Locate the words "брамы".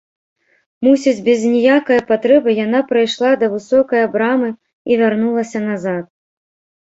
4.15-4.49